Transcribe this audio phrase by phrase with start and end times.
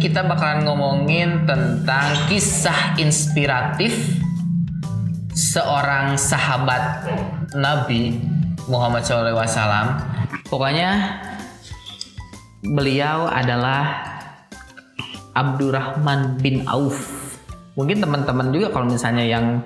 [0.00, 3.92] kita bakalan ngomongin tentang kisah inspiratif
[5.36, 7.04] seorang sahabat
[7.52, 8.16] Nabi
[8.64, 9.44] Muhammad SAW.
[10.48, 11.20] Pokoknya
[12.64, 14.08] beliau adalah
[15.36, 16.96] Abdurrahman bin Auf.
[17.76, 19.60] Mungkin teman-teman juga kalau misalnya yang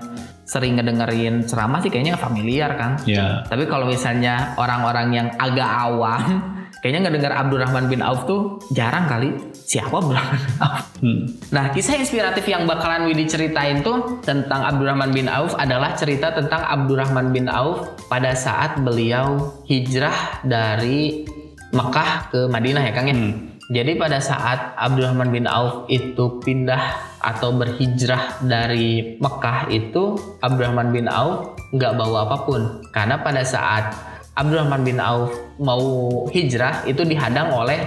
[0.44, 2.98] sering ngedengerin ceramah sih kayaknya familiar kan.
[3.08, 3.46] Ya.
[3.48, 6.42] Tapi kalau misalnya orang-orang yang agak awam,
[6.84, 9.53] kayaknya ngedengar Abdurrahman bin Auf tuh jarang kali.
[9.74, 10.82] Siapa Abdurrahman bin Auf?
[11.02, 11.22] Hmm.
[11.50, 16.62] Nah, kisah inspiratif yang bakalan Widi ceritain tuh tentang Abdurrahman bin Auf adalah cerita tentang
[16.62, 21.26] Abdurrahman bin Auf pada saat beliau hijrah dari
[21.74, 23.18] Mekah ke Madinah ya Kang ya.
[23.18, 23.58] Hmm.
[23.74, 31.10] Jadi pada saat Abdurrahman bin Auf itu pindah atau berhijrah dari Mekah itu Abdurrahman bin
[31.10, 33.90] Auf nggak bawa apa pun karena pada saat
[34.38, 35.82] Abdurrahman bin Auf mau
[36.30, 37.82] hijrah itu dihadang oleh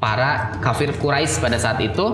[0.00, 2.06] para kafir Quraisy pada saat itu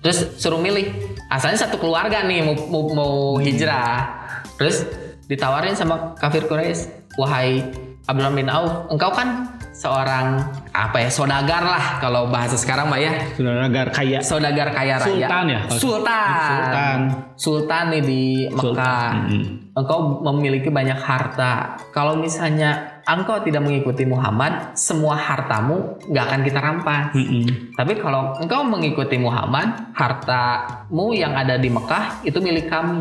[0.00, 0.88] terus suruh milih
[1.28, 4.08] asalnya satu keluarga nih mau, mau, mau hijrah
[4.56, 4.88] terus
[5.28, 7.60] ditawarin sama kafir Quraisy wahai
[8.08, 10.42] Abdurrahman bin Auf engkau kan seorang
[10.74, 14.18] apa ya sodagar lah kalau bahasa sekarang mbak ya Sudah negara kaya.
[14.18, 15.60] saudagar kaya raya Sultan ya?
[15.70, 16.98] sultan Sultan.
[17.38, 19.12] sultan nih di Mekah Sultan.
[19.28, 19.44] Mm-mm.
[19.78, 26.58] engkau memiliki banyak harta kalau misalnya engkau tidak mengikuti Muhammad semua hartamu nggak akan kita
[26.60, 27.72] rampas Mm-mm.
[27.72, 33.00] tapi kalau engkau mengikuti Muhammad hartamu yang ada di Mekah itu milik kami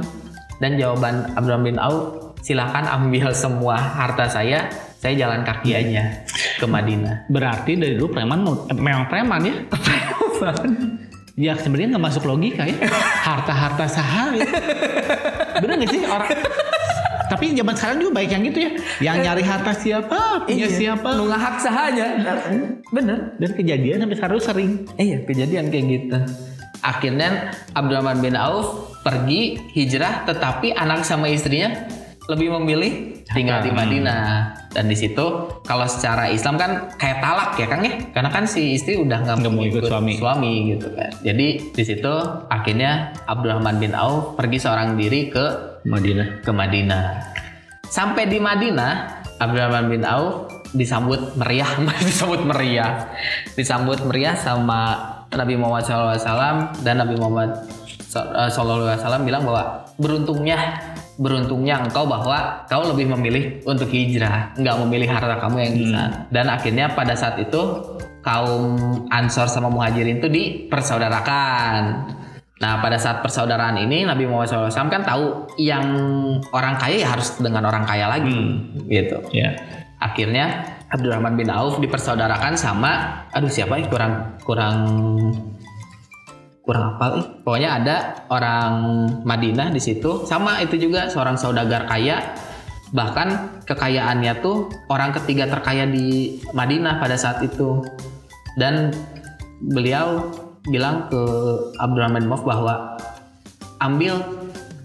[0.63, 6.25] dan jawaban Abdurrahman bin Auf silakan ambil semua harta saya saya jalan kaki aja
[6.57, 9.55] ke Madinah Berarti dari dulu preman eh, memang preman ya?
[11.47, 12.77] ya sebenarnya nggak masuk logika ya.
[13.29, 14.41] Harta-harta saham.
[14.41, 14.49] Ya.
[15.61, 16.33] Bener nggak sih orang?
[17.27, 18.71] Tapi zaman sekarang juga baik yang gitu ya.
[19.03, 21.07] Yang nyari harta siapa, punya siapa.
[21.13, 22.05] nu ngahak sahaja
[22.87, 24.71] bener Dan kejadian sampai sekarang sering.
[24.95, 26.17] iya kejadian kayak gitu
[26.79, 31.73] akhirnya Abdurrahman bin Auf pergi hijrah tetapi anak sama istrinya
[32.27, 35.25] lebih memilih tinggal di Madinah dan di situ
[35.63, 39.35] kalau secara Islam kan kayak talak ya Kang ya karena kan si istri udah nggak
[39.41, 40.13] Nggak mau ikut suami.
[40.19, 42.13] suami gitu kan jadi di situ
[42.47, 46.43] akhirnya Abdurrahman bin Auf pergi seorang diri ke Madinah.
[46.43, 47.03] ke Madinah.
[47.87, 51.69] Sampai di Madinah, Abdurrahman bin Auf disambut meriah,
[52.07, 53.07] disambut meriah,
[53.55, 54.99] disambut meriah sama
[55.31, 57.55] Nabi Muhammad SAW dan Nabi Muhammad
[58.11, 60.59] SAW bilang bahwa beruntungnya
[61.17, 66.17] beruntungnya engkau bahwa kau lebih memilih untuk hijrah, nggak memilih harta kamu yang di sana.
[66.29, 67.61] Dan akhirnya pada saat itu
[68.21, 68.77] kaum
[69.09, 71.83] Ansor sama Muhajirin itu dipersaudarakan.
[72.57, 75.85] Nah pada saat persaudaraan ini Nabi Muhammad SAW kan tahu yang
[76.49, 79.21] orang kaya ya harus dengan orang kaya lagi gitu.
[79.29, 79.53] Ya.
[80.01, 84.77] Akhirnya Abdurrahman bin Auf dipersaudarakan sama aduh siapa ya kurang kurang
[86.65, 87.25] kurang apa eh.
[87.45, 87.97] Pokoknya ada
[88.33, 88.73] orang
[89.21, 92.33] Madinah di situ sama itu juga seorang saudagar kaya
[92.95, 97.83] bahkan kekayaannya tuh orang ketiga terkaya di Madinah pada saat itu
[98.55, 98.95] dan
[99.59, 100.23] beliau
[100.67, 101.21] bilang ke
[101.77, 102.99] Abdurrahman Auf bahwa
[103.79, 104.19] ambil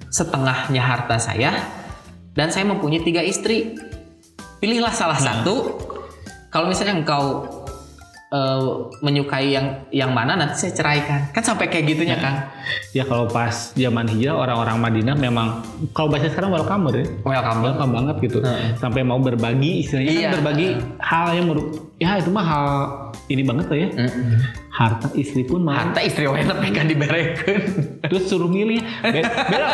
[0.08, 1.50] setengahnya harta saya
[2.32, 3.76] dan saya mempunyai tiga istri
[4.58, 5.80] pilihlah salah satu
[6.48, 7.48] kalau misalnya engkau
[8.28, 8.62] eh,
[9.00, 12.48] menyukai yang yang mana nanti saya ceraikan kan sampai kayak gitunya Kang
[12.92, 17.04] Ya kalau pas zaman hijrah orang-orang Madinah memang kalau bahasa sekarang welcome ya.
[17.24, 18.38] welcome Welcome banget gitu.
[18.44, 18.76] Heeh.
[18.76, 20.20] Sampai mau berbagi istilahnya Iya.
[20.22, 20.66] kan berbagi
[21.00, 22.66] hal yang menurut ya itu mah hal
[23.28, 23.88] ini banget lah ya.
[23.96, 24.36] Mm-mm.
[24.72, 25.76] Harta istri pun mau.
[25.76, 27.60] Harta istri wae tapi kan diberekeun.
[28.00, 28.80] Terus suruh milih.
[29.04, 29.66] Beda beda,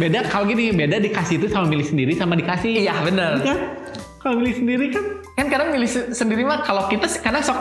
[0.00, 2.80] beda kalau gini beda dikasih itu sama milih sendiri sama dikasih.
[2.80, 3.44] Iya bener.
[3.44, 3.58] Kan?
[4.18, 5.04] Kalau milih sendiri kan?
[5.36, 7.60] Kan kadang milih se- sendiri mah kalau kita kadang sok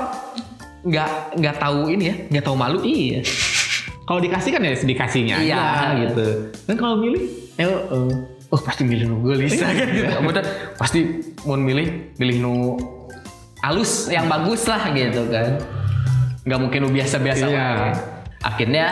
[0.81, 2.79] nggak nggak tahu ini ya nggak tahu malu.
[2.81, 3.19] Iya.
[4.07, 5.59] Kalau dikasih kan ya dikasihnya Iya.
[5.59, 6.27] aja gitu.
[6.71, 7.23] Kan kalau milih
[7.59, 8.09] Eh, oh,
[8.47, 10.07] oh pasti milih nu gelis kan gitu.
[10.79, 10.99] Pasti
[11.43, 12.53] mau milih milih nu
[13.61, 15.59] alus yang bagus lah gitu kan.
[16.41, 17.65] Nggak mungkin nu biasa-biasa Iya.
[17.77, 17.91] wae.
[18.41, 18.85] Akhirnya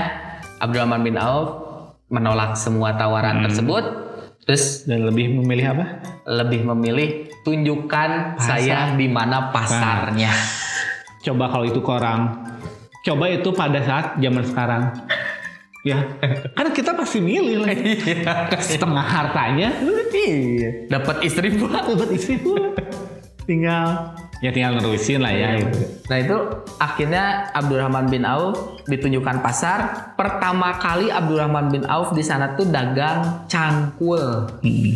[0.58, 1.50] Abdurrahman bin Auf
[2.08, 3.84] menolak semua tawaran tersebut.
[4.42, 5.86] Terus dan lebih memilih apa
[6.26, 7.10] lebih memilih
[7.40, 8.58] tunjukkan Pasar.
[8.58, 10.34] saya di mana pasarnya.
[11.20, 12.32] coba kalau itu ke orang
[13.02, 14.84] coba itu pada saat zaman sekarang
[15.82, 16.00] ya
[16.50, 17.76] kan kita pasti milih lah
[18.64, 19.70] setengah hartanya
[20.20, 20.88] Iya.
[20.90, 21.84] Dapat istri pula.
[21.84, 22.72] dapat istri pula
[23.44, 25.80] tinggal ya tinggal nerusin lah ya gitu.
[26.08, 26.38] Nah itu
[26.80, 29.80] akhirnya Abdurrahman bin Auf ditunjukkan pasar.
[30.16, 34.48] Pertama kali Abdurrahman bin Auf di sana tuh dagang cangkul.
[34.64, 34.94] Hmm.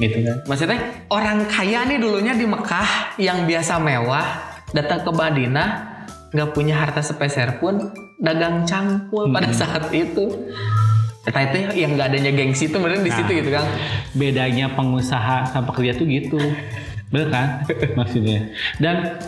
[0.00, 0.36] Gitu kan.
[0.48, 0.80] Maksudnya
[1.12, 4.26] orang kaya nih dulunya di Mekah yang biasa mewah
[4.72, 5.68] datang ke Madinah
[6.30, 10.48] nggak punya harta sepeser pun dagang cangkul pada saat itu.
[11.20, 13.16] Eta itu yang nggak adanya gengsi itu bener di Nah.
[13.20, 13.64] situ gitu kan.
[14.10, 16.40] bedanya pengusaha sama pekerja tuh gitu
[17.10, 17.46] bener kan?
[17.98, 18.54] Maksudnya.
[18.78, 19.18] Dan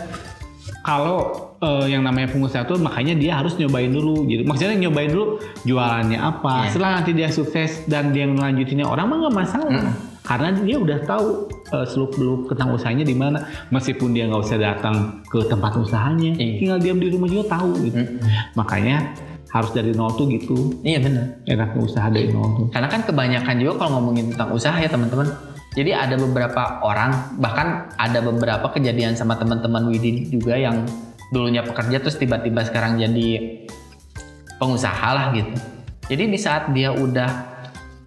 [0.83, 4.27] kalau eh, yang namanya pengusaha tuh makanya dia harus nyobain dulu.
[4.27, 6.67] Gitu maksudnya nyobain dulu jualannya apa.
[6.67, 6.69] Iya.
[6.71, 9.71] setelah nanti dia sukses dan dia ngelanjutinnya orang mah nggak masalah.
[10.23, 11.51] Karena dia udah tahu
[11.83, 13.43] seluk beluk tentang usahanya di mana.
[13.67, 16.53] Meskipun dia nggak usah datang ke tempat usahanya Iya.
[16.59, 17.99] tinggal diam di rumah juga tahu gitu.
[18.55, 19.11] Makanya
[19.51, 20.79] harus dari nol tuh gitu.
[20.81, 21.43] Iya bener.
[21.45, 22.65] enaknya usaha dari nol tuh.
[22.71, 25.27] Karena kan kebanyakan juga kalau ngomongin tentang usaha ya teman-teman.
[25.73, 30.85] Jadi ada beberapa orang, bahkan ada beberapa kejadian sama teman-teman Widin juga yang
[31.33, 33.65] dulunya pekerja terus tiba-tiba sekarang jadi
[34.61, 35.57] pengusaha lah gitu.
[36.13, 37.29] Jadi di saat dia udah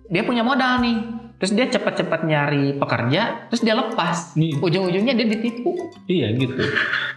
[0.07, 0.97] dia punya modal nih,
[1.43, 4.39] terus dia cepat-cepat nyari pekerja, terus dia lepas.
[4.39, 5.75] Ujung-ujungnya dia ditipu.
[6.07, 6.63] iya gitu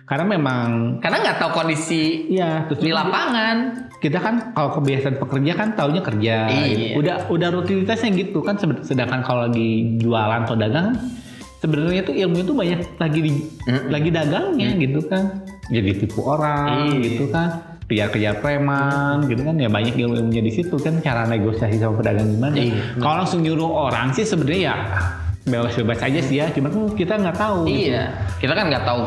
[0.09, 3.87] karena memang Karena nggak tahu kondisi Iya, terus di lapangan.
[3.99, 6.35] kita kan kalau kebiasaan pekerja kan taunya kerja.
[6.47, 6.65] Iya.
[6.95, 7.03] gitu.
[7.03, 8.55] Udah udah rutinitasnya gitu kan.
[8.81, 10.95] Sedangkan kalau lagi jualan atau dagang,
[11.57, 13.31] sebenarnya tuh ilmu itu banyak lagi di,
[13.67, 13.91] Mm-mm.
[13.91, 15.43] lagi dagangnya gitu kan.
[15.67, 16.99] Jadi tipu orang Iya.
[17.05, 17.49] gitu kan.
[17.85, 22.55] Kejar-kejar preman gitu kan ya banyak ilmu-ilmunya di situ kan cara negosiasi sama pedagang gimana.
[22.55, 22.97] Iya.
[22.97, 24.75] Kalau langsung nyuruh orang sih sebenarnya ya
[25.49, 26.47] bebas-bebas aja sih ya.
[26.53, 27.67] Cuma kan kita nggak tahu.
[27.67, 27.91] gitu.
[27.91, 28.03] Iya,
[28.39, 29.01] kita kan nggak tahu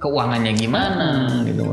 [0.00, 1.08] keuangannya gimana.
[1.28, 1.64] Hmm, gitu.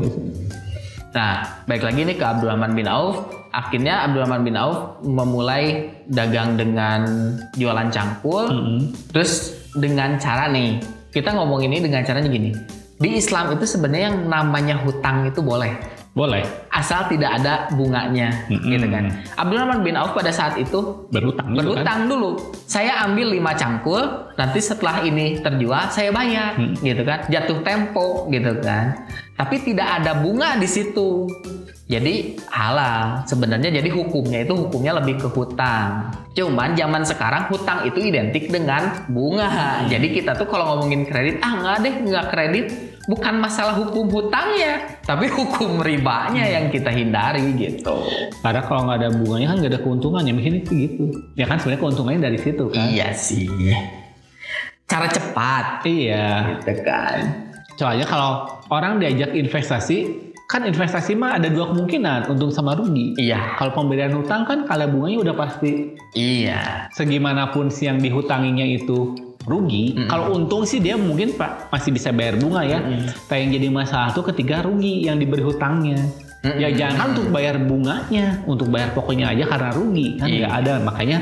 [1.16, 3.32] Nah, baik lagi nih ke Abdurrahman bin Auf.
[3.48, 7.08] Akhirnya Abdurrahman bin Auf memulai dagang dengan
[7.56, 8.52] jualan cangkul.
[8.52, 8.78] Mm-mm.
[9.16, 10.76] Terus dengan cara nih,
[11.08, 12.52] kita ngomong ini dengan caranya gini.
[13.00, 15.95] Di Islam itu sebenarnya yang namanya hutang itu boleh.
[16.16, 16.40] Boleh
[16.72, 18.68] Asal tidak ada bunganya, Mm-mm.
[18.68, 19.08] gitu kan.
[19.36, 21.56] Abdurrahman bin Auf pada saat itu berutang kan.
[21.56, 22.36] berutang dulu.
[22.64, 24.02] Saya ambil 5 cangkul,
[24.36, 26.76] nanti setelah ini terjual saya bayar, Hmm.
[26.76, 27.24] gitu kan.
[27.28, 28.92] Jatuh tempo, gitu kan.
[29.36, 31.24] Tapi tidak ada bunga di situ.
[31.86, 33.22] Jadi halal.
[33.30, 36.10] Sebenarnya jadi hukumnya itu hukumnya lebih ke hutang.
[36.34, 39.86] Cuman zaman sekarang hutang itu identik dengan bunga.
[39.86, 42.66] Jadi kita tuh kalau ngomongin kredit, ah nggak deh nggak kredit.
[43.06, 48.02] Bukan masalah hukum hutangnya, tapi hukum ribanya yang kita hindari gitu.
[48.42, 51.04] Karena kalau nggak ada bunganya kan nggak ada keuntungannya, mungkin itu gitu.
[51.38, 52.90] Ya kan sebenarnya keuntungannya dari situ kan.
[52.90, 53.46] Iya sih.
[54.90, 56.58] Cara cepat, Iya.
[56.58, 57.46] gitu kan.
[57.78, 63.18] Soalnya kalau orang diajak investasi, kan investasi mah ada dua kemungkinan, untung sama rugi.
[63.18, 66.86] Iya, Kalau pemberian hutang kan kalau bunganya udah pasti iya.
[66.94, 69.94] segimanapun si yang dihutanginya itu rugi.
[69.94, 70.06] Mm-mm.
[70.06, 72.78] Kalau untung sih dia mungkin pak masih bisa bayar bunga ya.
[72.78, 73.10] Mm-mm.
[73.26, 75.98] Tapi yang jadi masalah tuh ketika rugi yang diberi hutangnya.
[76.46, 76.62] Mm-mm.
[76.62, 80.38] Ya jangan untuk bayar bunganya, untuk bayar pokoknya aja karena rugi kan Iya.
[80.46, 80.72] nggak ada.
[80.82, 81.18] Makanya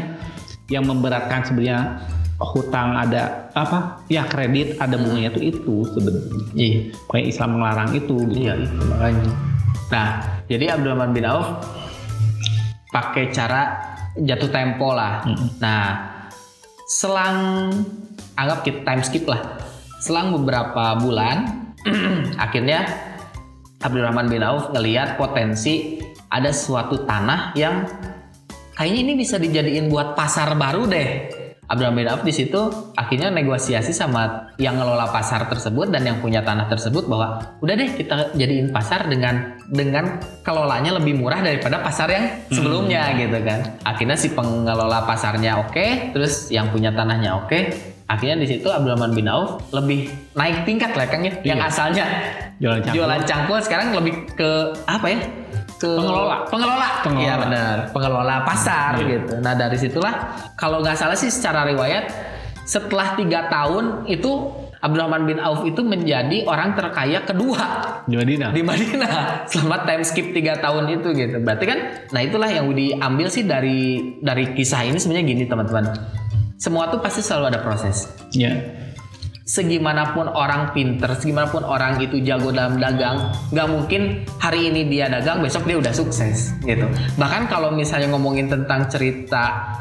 [0.69, 1.81] yang memberatkan sebenarnya
[2.43, 4.03] hutang ada apa?
[4.11, 6.43] Ya kredit ada bunganya tuh itu sebenarnya.
[6.55, 8.17] Iya, Makanya Islam melarang itu.
[8.27, 8.33] Gitu.
[8.43, 9.31] iya itu makanya.
[9.93, 10.09] Nah,
[10.51, 11.49] jadi Abdurrahman bin Auf
[12.91, 13.63] pakai cara
[14.19, 15.23] jatuh tempo lah.
[15.27, 15.59] Mm-mm.
[15.63, 15.83] Nah,
[16.87, 17.71] selang
[18.35, 19.63] anggap kita time skip lah.
[20.03, 21.71] Selang beberapa bulan,
[22.45, 22.87] akhirnya
[23.85, 26.01] Abdurrahman bin Auf ngelihat potensi
[26.33, 27.87] ada suatu tanah yang
[28.75, 31.08] kayaknya ini bisa dijadiin buat pasar baru deh.
[31.65, 32.61] Abdurrahman bin Auf di situ
[32.93, 37.91] akhirnya negosiasi sama yang ngelola pasar tersebut dan yang punya tanah tersebut bahwa udah deh
[37.97, 43.81] kita jadiin pasar dengan dengan kelolanya lebih murah daripada pasar yang sebelumnya gitu kan.
[43.83, 47.93] Akhirnya si pengelola pasarnya oke, terus yang punya tanahnya oke.
[48.05, 51.33] Akhirnya di situ Abdurrahman bin Auf lebih naik tingkat lah Kang ya.
[51.41, 51.69] Yang Iya.
[51.73, 52.05] asalnya
[52.61, 52.94] Jualan cangkul.
[53.01, 54.51] jualan cangkul sekarang lebih ke
[54.85, 55.19] apa ya?
[55.75, 56.47] Ke Pengelola.
[56.47, 56.89] Pengelola.
[57.03, 57.23] Pengelola.
[57.23, 57.77] Iya benar.
[57.91, 59.07] Pengelola pasar Iya.
[59.19, 59.33] gitu.
[59.39, 60.15] Nah dari situlah
[60.55, 62.09] kalau nggak salah sih secara riwayat
[62.65, 64.31] setelah tiga tahun itu
[64.79, 67.61] Abdurrahman bin Auf itu menjadi orang terkaya kedua
[68.05, 68.53] Di Madinah.
[68.53, 71.41] di Madinah selama time skip tiga tahun itu gitu.
[71.41, 71.79] Berarti kan,
[72.13, 75.89] nah itulah yang diambil sih dari dari kisah ini sebenarnya gini teman-teman.
[76.57, 78.53] Semua tuh pasti selalu ada proses Ya.
[79.44, 85.44] Segimanapun orang pinter, segimanapun orang itu jago dalam dagang, nggak mungkin hari ini dia dagang,
[85.44, 86.89] besok dia udah sukses gitu.
[87.20, 89.77] Bahkan kalau misalnya ngomongin tentang cerita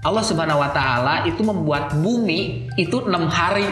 [0.00, 3.66] Allah Subhanahu Wa Taala itu membuat bumi itu enam hari.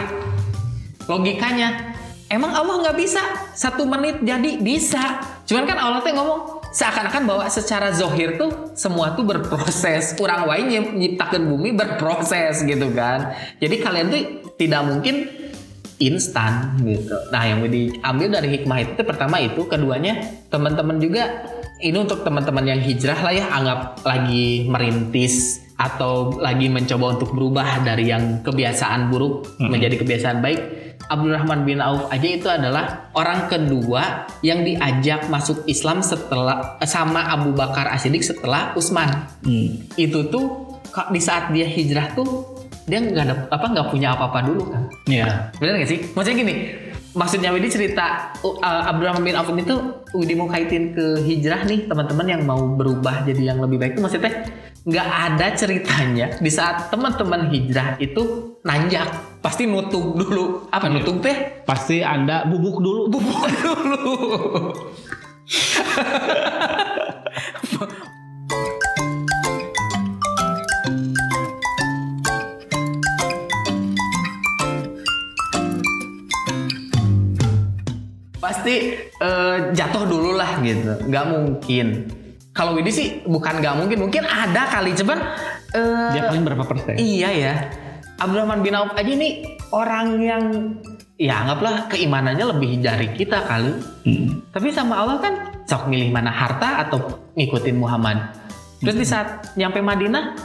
[1.07, 1.95] Logikanya,
[2.27, 3.23] emang Allah nggak bisa
[3.55, 5.23] satu menit jadi bisa.
[5.47, 10.13] Cuman kan Allah tuh ngomong seakan-akan bahwa secara zohir tuh semua tuh berproses.
[10.17, 13.33] Kurang wae nyiptakeun bumi berproses gitu kan.
[13.57, 14.21] Jadi kalian tuh
[14.57, 15.15] tidak mungkin
[15.99, 17.15] instan gitu.
[17.29, 20.15] Nah, yang diambil dari hikmah itu pertama itu, keduanya
[20.47, 21.43] teman-teman juga
[21.83, 27.83] ini untuk teman-teman yang hijrah lah ya, anggap lagi merintis atau lagi mencoba untuk berubah
[27.83, 30.88] dari yang kebiasaan buruk menjadi kebiasaan baik.
[31.09, 37.51] Abdurrahman bin Auf aja itu adalah orang kedua yang diajak masuk Islam setelah sama Abu
[37.57, 39.25] Bakar As-Siddiq setelah Utsman.
[39.41, 39.89] Hmm.
[39.97, 40.77] Itu tuh
[41.09, 44.83] di saat dia hijrah tuh dia nggak ada apa nggak punya apa-apa dulu kan.
[45.09, 45.49] Ya.
[45.57, 45.99] Bener gak sih?
[46.13, 46.55] Maksudnya gini,
[47.17, 51.89] maksudnya Widi cerita uh, Abdurrahman bin Auf ini tuh Widi mau kaitin ke hijrah nih
[51.89, 54.45] teman-teman yang mau berubah jadi yang lebih baik itu maksudnya
[54.85, 60.67] nggak ada ceritanya di saat teman-teman hijrah itu nanjak pasti nutup dulu.
[60.71, 61.63] Apa nutup teh?
[61.63, 63.01] Pasti Anda bubuk dulu.
[63.07, 64.13] bubuk dulu.
[78.39, 78.75] Pasti
[79.07, 80.99] eh, jatuh dulu lah gitu.
[81.07, 81.87] Nggak mungkin.
[82.49, 83.97] Kalau Widi sih bukan nggak mungkin.
[84.03, 84.91] Mungkin ada kali.
[84.99, 85.19] Cuman
[85.71, 86.99] eh, Dia paling berapa persen?
[86.99, 87.55] Iya ya.
[88.19, 90.43] Abdurrahman bin Auf aja ini orang yang
[91.15, 93.73] ya anggaplah keimanannya lebih dari kita kali.
[94.07, 94.43] Hmm.
[94.51, 95.33] Tapi sama Allah kan
[95.63, 96.99] sok milih mana harta atau
[97.39, 98.35] ngikutin Muhammad.
[98.83, 100.35] Terus di saat nyampe Madinah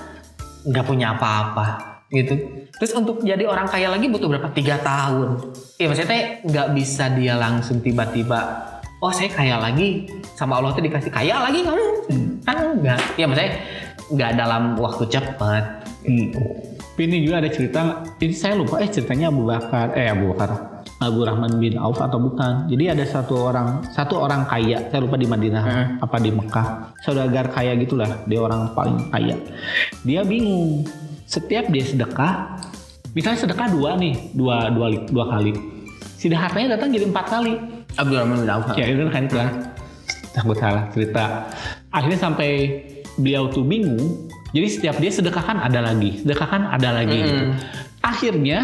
[0.67, 2.35] nggak punya apa-apa gitu.
[2.79, 4.51] Terus untuk jadi orang kaya lagi butuh berapa?
[4.55, 5.55] Tiga tahun.
[5.79, 8.71] Iya maksudnya nggak bisa dia langsung tiba-tiba
[9.03, 11.85] oh saya kaya lagi sama Allah tuh dikasih kaya lagi kamu
[12.41, 13.53] kan enggak ya maksudnya
[14.09, 16.29] nggak dalam waktu cepat Hmm.
[16.95, 20.79] Tapi ini juga ada cerita, ini saya lupa eh ceritanya Abu Bakar, eh Abu Bakar,
[21.03, 22.71] Abu Rahman bin Auf atau bukan.
[22.71, 25.87] Jadi ada satu orang, satu orang kaya, saya lupa di Madinah, Heeh.
[25.99, 29.35] apa di Mekah, saudagar kaya gitulah, dia orang paling kaya.
[30.07, 30.87] Dia bingung,
[31.27, 32.63] setiap dia sedekah,
[33.11, 35.51] misalnya sedekah dua nih, dua dua dua kali,
[36.15, 37.59] sudah hartanya datang jadi empat kali.
[37.99, 39.51] Abdurrahman bin Auf Ya itu kan itu kan.
[40.31, 41.51] Takut salah cerita.
[41.91, 42.51] Akhirnya sampai
[43.19, 44.31] beliau tuh bingung.
[44.55, 47.45] Jadi setiap dia sedekahkan ada lagi, sedekahkan ada lagi gitu.
[48.01, 48.59] Akhirnya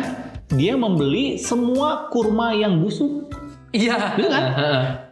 [0.48, 3.26] dia membeli semua kurma yang busuk.
[3.70, 4.44] iya Betul kan?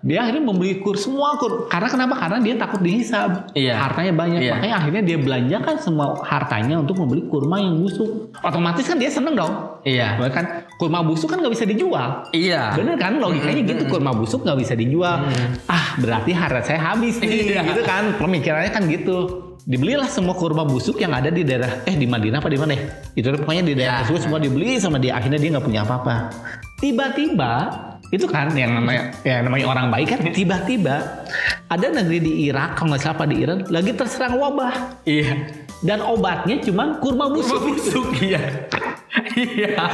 [0.02, 1.70] Dia akhirnya membeli kur semua kur.
[1.70, 2.18] Karena kenapa?
[2.18, 3.54] Karena dia takut dihisab.
[3.54, 3.78] Iya.
[3.78, 4.42] Hartanya banyak.
[4.42, 4.52] Iya.
[4.58, 8.35] Makanya akhirnya dia belanjakan semua hartanya untuk membeli kurma yang busuk.
[8.42, 9.78] Otomatis kan dia seneng dong.
[9.82, 12.26] iya Kan kurma busuk kan nggak bisa dijual.
[12.30, 15.23] iya Bener kan logikanya gitu kurma busuk nggak bisa dijual.
[15.66, 17.62] Ah berarti harta saya habis nih Iya.
[17.62, 19.48] gitu kan pemikirannya kan gitu.
[19.68, 22.88] Dibelilah semua kurma busuk yang ada di daerah eh di Madinah apa di mana ya?
[23.12, 24.00] Itu pokoknya di daerah Ya.
[24.00, 26.32] tersebut semua dibeli sama dia akhirnya dia nggak punya apa-apa.
[26.80, 27.52] Tiba-tiba
[28.08, 31.20] itu kan yang namanya ya namanya orang baik kan tiba-tiba
[31.68, 35.37] ada negeri di Irak kalau nggak salah apa di Iran lagi terserang wabah iya
[35.84, 37.60] dan obatnya cuman kurma busuk.
[37.60, 38.40] busuk iya
[39.37, 39.84] iya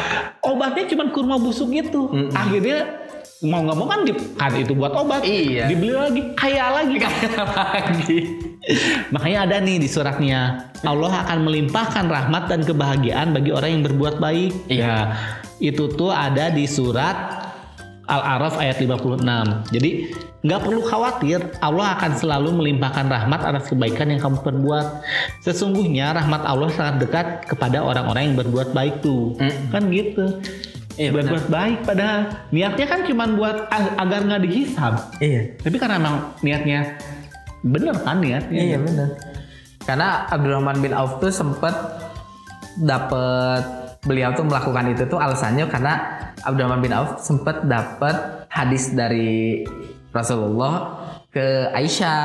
[0.46, 2.14] obatnya cuma kurma busuk itu.
[2.30, 3.02] Akhirnya
[3.42, 5.20] mau nggak mau kan, di, kan itu buat obat.
[5.26, 5.68] Iya.
[5.68, 6.96] Dibeli lagi, kaya lagi.
[7.02, 8.53] lagi
[9.14, 10.72] Makanya ada nih di suratnya.
[10.84, 14.52] Allah akan melimpahkan rahmat dan kebahagiaan bagi orang yang berbuat baik.
[14.68, 14.84] Iya.
[14.84, 14.96] Ya,
[15.60, 17.44] itu tuh ada di surat
[18.04, 19.72] Al-Araf ayat 56.
[19.72, 20.12] Jadi
[20.44, 24.86] nggak perlu khawatir, Allah akan selalu melimpahkan rahmat atas kebaikan yang kamu perbuat.
[25.40, 29.32] Sesungguhnya rahmat Allah sangat dekat kepada orang-orang yang berbuat baik tuh.
[29.40, 29.72] Mm.
[29.72, 30.24] Kan gitu.
[30.94, 34.94] Iya, berbuat baik padahal niatnya kan cuma buat ag- agar nggak dihisab.
[35.18, 36.94] iya Tapi karena emang niatnya
[37.64, 38.60] bener kan niatnya.
[38.60, 39.08] iya benar
[39.84, 41.72] karena Abdurrahman bin Auf tuh sempet
[42.80, 43.62] dapet
[44.04, 45.92] beliau tuh melakukan itu tuh alasannya karena
[46.44, 49.64] Abdurrahman bin Auf sempet dapet hadis dari
[50.12, 51.00] Rasulullah
[51.32, 52.22] ke Aisyah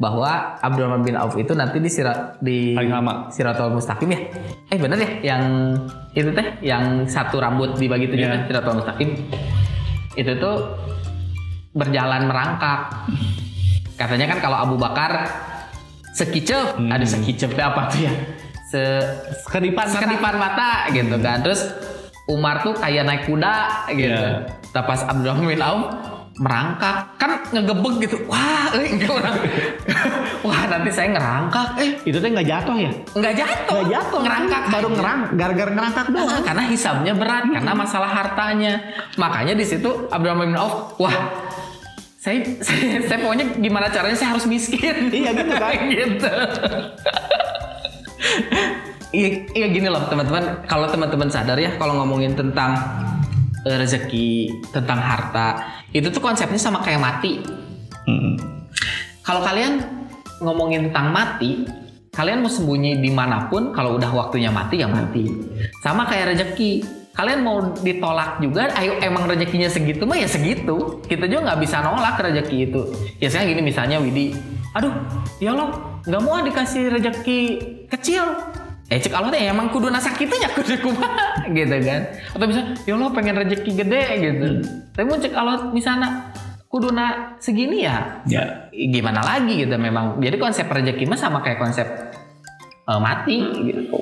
[0.00, 3.14] bahwa Abdurrahman bin Auf itu nanti di sirat di Paling lama.
[3.28, 4.20] Siratul Mustaqim ya.
[4.72, 5.76] Eh bener ya yang
[6.16, 8.32] itu teh yang satu rambut dibagi tujuh Iya.
[8.32, 9.10] teh Siratul Mustaqim.
[10.16, 10.56] Itu tuh
[11.76, 12.80] berjalan merangkak.
[14.00, 15.28] Katanya kan kalau Abu Bakar
[16.10, 16.88] sekicep, Hmm.
[16.88, 18.12] ada sekicep apa tuh ya?
[18.64, 18.82] Se
[19.44, 19.92] Sekedipan mata.
[19.92, 21.44] sekedipan mata gitu kan.
[21.44, 21.68] Terus
[22.24, 23.54] Umar tuh kayak naik kuda
[23.90, 24.08] gitu.
[24.24, 24.46] Iya.
[24.70, 25.82] Tapi pas Abdurrahman bin Auf
[26.32, 29.34] merangkak kan ngegebek gitu wah eh, enggak orang
[30.46, 32.88] wah nanti saya ngerangkak eh Itu teh nggak jatuh ya?
[33.12, 34.20] nggak jatuh Nggak jatuh.
[34.24, 36.40] ngerangkak baru ngerang, gara-gara ngerangkak doang.
[36.40, 38.72] Karena hisabnya berat karena masalah hartanya
[39.16, 41.12] makanya di situ Abdurrahman bin Auf wah
[42.20, 45.72] saya, saya saya pokoknya gimana caranya saya harus miskin Iya, gitu kan.
[45.96, 46.32] gitu
[49.10, 52.76] iya iya gini loh teman-teman kalau teman-teman sadar ya kalau ngomongin tentang
[53.64, 57.40] eh, rezeki tentang harta itu tuh konsepnya sama kayak mati
[58.00, 58.32] Hmm.
[59.20, 59.84] kalau kalian
[60.40, 61.68] ngomongin tentang mati,
[62.10, 65.28] kalian mau sembunyi di mana pun, kalau udah waktunya mati ya mati.
[65.84, 66.99] Sama kayak rezeki.
[67.10, 71.02] Kalian mau ditolak juga, ayo emang rezekinya segitu mah ya segitu.
[71.04, 72.80] Kita juga nggak bisa nolak rezeki itu.
[73.18, 74.32] Ya saya gini misalnya Widi,
[74.72, 74.94] aduh
[75.36, 75.68] ya Allah
[76.02, 77.40] nggak mau dikasih rezeki
[77.88, 78.24] kecil.
[78.86, 82.58] eh cek Allah teh emang kudu nasa kita ya kudu kumaha gitu kan atau bisa
[82.82, 84.46] ya Allah pengen rezeki gede gitu
[84.90, 86.34] tapi mau cek Allah misalnya
[86.66, 88.66] kudu na segini ya Ya.
[88.74, 91.86] gimana lagi gitu memang jadi konsep rezeki mah sama kayak konsep
[92.82, 93.94] eh, mati gitu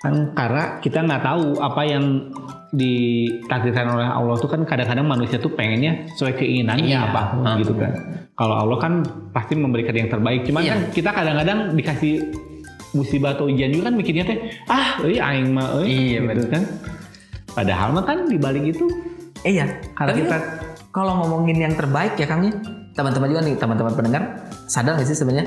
[0.00, 2.32] Kan karena kita nggak tahu apa yang
[2.72, 7.00] ditakdirkan oleh Allah tuh kan kadang-kadang manusia tuh pengennya sesuai keinginannya Iya.
[7.04, 7.56] apa Hmm.
[7.60, 7.92] gitu kan.
[8.32, 8.92] Kalau Allah kan
[9.30, 10.48] pasti memberikan yang terbaik.
[10.48, 10.72] Cuman Iya.
[10.72, 12.32] kan kita kadang-kadang dikasih
[12.90, 16.62] musibah atau ujian juga kan mikirnya teh ah euy aing mah euy Iya, gitu kan.
[17.50, 18.88] Padahal mah kan di balik itu
[19.42, 20.48] iya Kalau kita-
[20.90, 22.54] kalau ngomongin yang terbaik ya kang ya
[22.90, 24.22] teman-teman juga nih teman-teman pendengar
[24.66, 25.46] sadar gak sih sebenarnya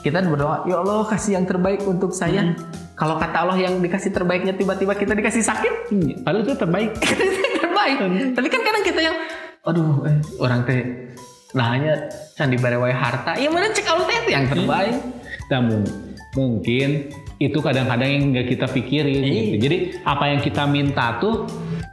[0.00, 2.56] kita berdoa ya Allah kasih yang terbaik untuk saya
[2.96, 5.74] kalau kata Allah yang dikasih terbaiknya tiba-tiba kita dikasih sakit
[6.20, 6.90] padahal itu terbaik.
[7.60, 7.96] terbaik
[8.32, 9.16] tapi kan kadang kita yang
[9.60, 10.80] aduh eh, orang teh
[11.52, 14.96] nah hanya candi barewai harta ya mana cek Allah teh yang terbaik
[15.50, 15.90] Dan mu-
[16.38, 17.10] mungkin
[17.42, 19.18] itu kadang-kadang yang nggak kita pikirin.
[19.18, 19.42] Iya.
[19.50, 19.56] gitu.
[19.66, 19.76] Jadi
[20.06, 21.42] apa yang kita minta tuh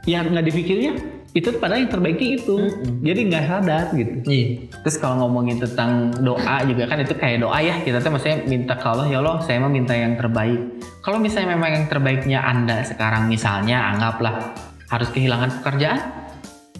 [0.06, 0.94] yang nggak dipikirnya
[1.36, 2.56] itu padahal yang terbaiknya itu.
[3.04, 4.16] Jadi nggak sadar gitu.
[4.24, 4.46] Iya.
[4.80, 8.74] Terus kalau ngomongin tentang doa juga kan itu kayak doa ya kita tuh maksudnya minta
[8.74, 10.80] ke Allah ya Allah saya mau minta yang terbaik.
[11.04, 14.56] Kalau misalnya memang yang terbaiknya anda sekarang misalnya anggaplah
[14.88, 16.00] harus kehilangan pekerjaan,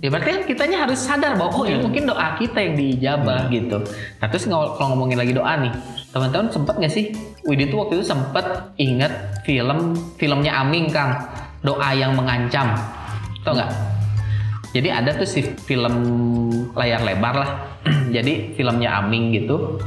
[0.01, 3.85] ya berarti kan kitanya harus sadar bahwa oh ini mungkin doa kita yang diijabah gitu.
[4.17, 5.73] Nah terus kalau ngomongin lagi doa nih,
[6.09, 7.13] teman-teman sempet nggak sih?
[7.45, 8.45] Widi tuh waktu itu sempet
[8.81, 9.13] inget
[9.45, 11.21] film filmnya Aming Kang,
[11.61, 12.73] doa yang mengancam,
[13.45, 13.98] tau nggak?
[14.73, 15.95] Jadi ada tuh si film
[16.77, 17.51] layar lebar lah.
[18.15, 19.81] Jadi filmnya Aming gitu.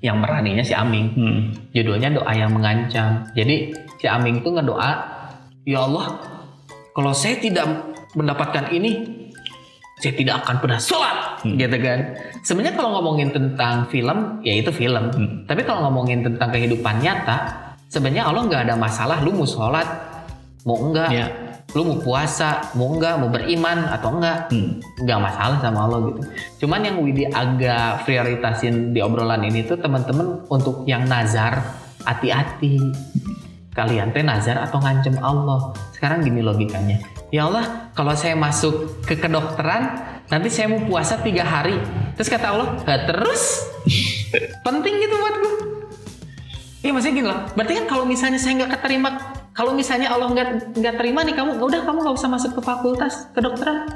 [0.00, 1.06] Yang beraninya si Aming.
[1.12, 1.38] Hmm.
[1.74, 3.28] Judulnya doa yang mengancam.
[3.36, 4.90] Jadi si Aming tuh ngedoa,
[5.68, 6.22] "Ya Allah,
[6.94, 7.66] kalau saya tidak
[8.14, 9.04] mendapatkan ini,
[9.98, 11.98] saya tidak akan pernah sholat." Gitu kan.
[12.46, 15.10] Sebenarnya kalau ngomongin tentang film, ya itu film.
[15.44, 19.86] Tapi kalau ngomongin tentang kehidupan nyata, sebenarnya Allah nggak ada masalah lu mau sholat,
[20.62, 21.26] mau enggak, Ya.
[21.76, 24.80] Lu mau puasa, mau enggak, mau beriman atau enggak, Hmm.
[25.04, 26.20] nggak masalah sama Allah gitu.
[26.64, 31.60] Cuman yang Widi agak prioritasin di obrolan ini tuh teman-teman untuk yang nazar
[32.08, 32.80] hati-hati.
[33.76, 35.76] Kalian teh nazar atau ngancem Allah.
[35.92, 37.04] Sekarang gini logikanya.
[37.28, 40.00] Ya Allah, kalau saya masuk ke kedokteran,
[40.32, 41.76] nanti saya mau puasa tiga hari.
[42.16, 43.68] Terus kata Allah, "Lah, terus
[44.66, 45.54] penting gitu buat gue.
[46.80, 47.40] Iya maksudnya gini loh.
[47.52, 49.10] Berarti kan kalau misalnya saya nggak keterima,
[49.58, 53.26] kalau misalnya Allah nggak nggak terima nih kamu, udah kamu nggak usah masuk ke fakultas
[53.34, 53.90] kedokteran.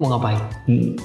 [0.00, 0.40] Mau ngapain?
[0.64, 0.96] Hmm.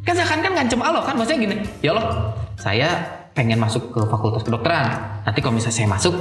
[0.00, 1.56] Kan seakan kan ngancem Allah kan maksudnya gini.
[1.84, 2.88] Ya Allah, saya
[3.36, 4.96] pengen masuk ke fakultas kedokteran.
[5.28, 6.14] Nanti kalau misalnya saya masuk,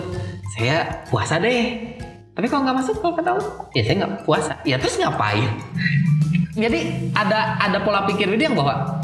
[0.60, 0.76] saya
[1.08, 1.96] puasa deh.
[2.36, 4.54] Tapi kalau nggak masuk, kalau kata Allah, ya saya nggak puasa.
[4.68, 5.48] Ya terus ngapain?
[6.60, 6.80] Jadi
[7.16, 9.00] ada ada pola pikir Widi yang bahwa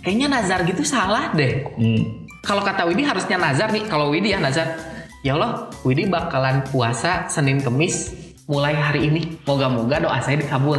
[0.00, 2.24] kayaknya nazar gitu salah deh Hmm.
[2.46, 4.78] kalau kata Widi harusnya nazar nih kalau Widi ya nazar
[5.26, 8.14] ya Allah Widi bakalan puasa Senin Kemis
[8.46, 9.42] mulai hari ini.
[9.42, 10.78] Moga-moga doa saya dikabul.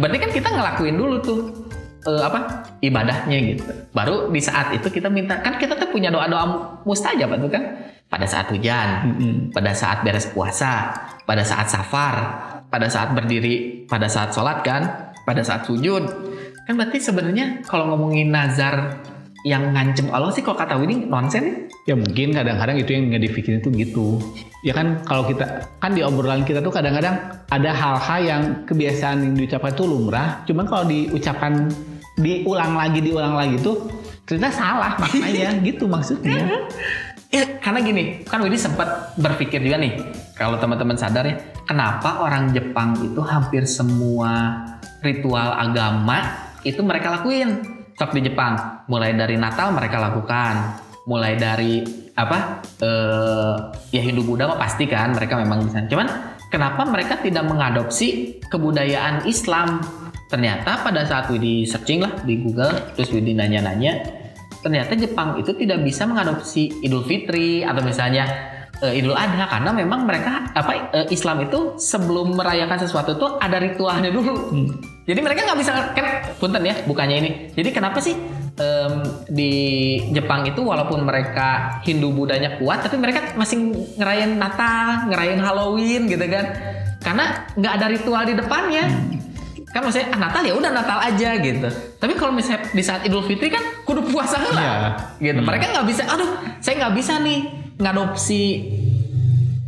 [0.00, 1.38] Berarti kan kita ngelakuin dulu tuh
[2.08, 3.62] eh, apa ibadahnya gitu.
[3.92, 7.64] Baru di saat itu kita minta kan kita tuh punya doa-doa mustajab tuh kan?
[8.08, 9.34] Pada saat hujan Mm-mm.
[9.52, 10.96] pada saat beres puasa
[11.28, 12.14] pada saat safar
[12.72, 15.12] pada saat berdiri pada saat sholat kan?
[15.28, 16.08] Pada saat sujud.
[16.64, 18.96] Kan berarti sebenarnya kalau ngomongin nazar
[19.48, 21.52] yang ngancem Allah sih kalau kata Widi nonsen ya
[21.88, 24.20] Ya mungkin kadang-kadang itu yang nggak dipikirin tuh gitu.
[24.60, 27.16] Ya kan kalau kita kan di obrolan kita tuh kadang-kadang
[27.48, 30.44] ada hal-hal yang kebiasaan yang diucapkan itu lumrah.
[30.44, 31.72] Cuman kalau diucapkan
[32.20, 33.88] diulang lagi diulang lagi tuh
[34.28, 36.44] ternyata salah maknanya gitu maksudnya.
[37.28, 40.00] Ya, karena gini, kan Widi sempat berpikir juga nih,
[40.32, 41.36] kalau teman-teman sadar ya,
[41.68, 44.64] kenapa orang Jepang itu hampir semua
[45.04, 46.24] ritual agama
[46.64, 47.60] itu mereka lakuin.
[48.00, 50.54] Sok di Jepang, mulai dari Natal mereka lakukan,
[51.08, 51.84] mulai dari
[52.18, 52.64] apa?
[52.82, 53.54] eh
[53.94, 55.84] ya Hindu Buddha mah pasti kan, mereka memang bisa.
[55.86, 56.08] Cuman
[56.50, 59.84] kenapa mereka tidak mengadopsi kebudayaan Islam?
[60.28, 64.04] Ternyata pada saat Widi searching lah di Google, terus Widi nanya-nanya,
[64.60, 68.28] ternyata Jepang itu tidak bisa mengadopsi Idul Fitri atau misalnya
[68.84, 73.56] eh, Idul Adha karena memang mereka apa eh, Islam itu sebelum merayakan sesuatu tuh ada
[73.56, 74.52] ritualnya dulu.
[75.08, 77.30] Jadi mereka nggak bisa kan punten ya bukannya ini.
[77.56, 78.12] Jadi kenapa sih
[78.58, 78.92] em,
[79.26, 79.52] di
[80.10, 86.22] Jepang itu walaupun mereka Hindu Budanya kuat tapi mereka masih ngerayain Natal, ngerayain Halloween gitu
[86.26, 86.46] kan.
[86.98, 88.84] Karena nggak ada ritual di depannya.
[89.68, 91.68] Kan maksudnya ah, Natal ya udah Natal aja gitu.
[91.96, 94.74] Tapi kalau misalnya di saat Idul Fitri kan kudu puasa lah Iya.
[95.22, 95.40] gitu.
[95.44, 97.38] Mereka nggak bisa aduh saya nggak bisa nih
[97.78, 98.42] ngadopsi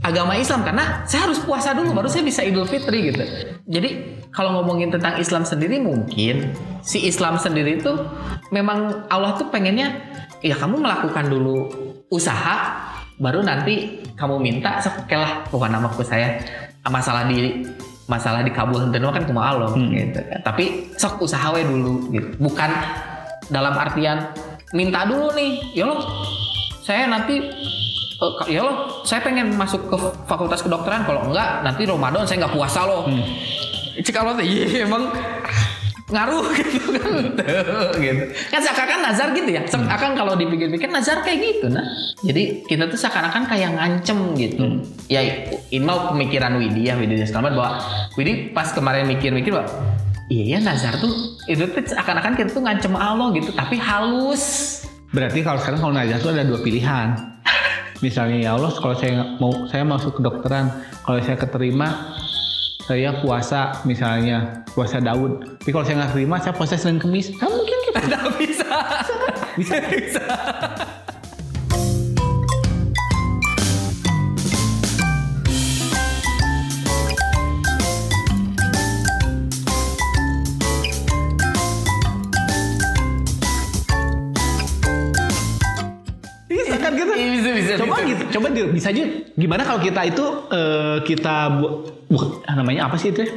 [0.01, 3.25] agama Islam karena saya harus puasa dulu baru saya bisa Idul Fitri gitu
[3.69, 7.93] jadi kalau ngomongin tentang Islam sendiri mungkin si Islam sendiri itu
[8.55, 10.01] memang Allah tuh pengennya
[10.41, 11.69] ya kamu melakukan dulu
[12.09, 12.81] usaha
[13.21, 16.41] baru nanti kamu minta sok oke lah bukan nama ku saya
[16.89, 17.69] masalah di
[18.11, 19.95] masalah dikabulkan dan kan kumaha Allah Hmm.
[19.95, 20.43] gitu kan.
[20.43, 22.29] Tapi sok usaha we dulu gitu.
[22.43, 22.71] Bukan
[23.55, 24.35] dalam artian
[24.75, 25.79] minta dulu nih.
[25.79, 26.03] Ya loh,
[26.83, 27.39] saya nanti
[28.21, 31.05] ka- ya loh, saya pengen masuk ke fakultas kedokteran.
[31.05, 33.09] Kalau enggak nanti Ramadan saya nggak puasa loh.
[33.09, 33.25] Hmm.
[34.01, 35.09] Cik Allah teh, iya emang
[36.11, 37.11] ngaruh gitu kan.
[37.97, 38.25] Gitu.
[38.51, 39.63] Kan seakan-akan nazar gitu ya.
[39.63, 41.87] Seakan kalau dipikir-pikir nazar kayak gitu nah.
[42.21, 44.85] Jadi kita tuh seakan-akan kayak ngancem gitu.
[45.07, 45.23] Ya
[45.71, 47.71] ini mau pemikiran Widi ya Widi Selamat bahwa
[48.19, 49.71] Widi pas kemarin mikir-mikir bahwa
[50.27, 51.11] iya ya nazar tuh
[51.47, 54.77] itu tuh seakan-akan kita tuh ngancem Allah gitu tapi halus.
[55.11, 57.39] Berarti kalau sekarang kalau nazar tuh ada dua pilihan.
[58.01, 60.73] Misalnya ya Allah, kalau saya mau saya masuk kedokteran,
[61.05, 62.17] kalau saya keterima
[62.91, 65.63] saya puasa misalnya puasa Daud.
[65.63, 67.31] Tapi kalau saya nggak terima, saya puasa Senin Kemis.
[67.39, 67.99] Kan mungkin gitu.
[68.03, 68.69] tidak Bisa.
[69.55, 70.21] bisa Bisa
[87.71, 88.09] bisa Coba bisa.
[88.09, 89.03] gitu, coba di- bisa aja.
[89.33, 91.67] Gimana kalau kita itu eh, kita bu,
[92.07, 93.23] bu- namanya apa sih itu?
[93.23, 93.31] ya?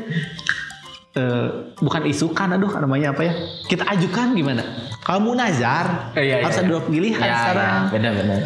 [1.14, 3.34] Eh, bukan isukan, aduh namanya apa ya?
[3.64, 4.66] Kita ajukan gimana?
[5.00, 6.72] Kalau mau nazar, Eh, iya, harus iya, ada iya.
[6.72, 7.80] dua pilihan ya, sekarang.
[7.80, 8.42] ya, benar-benar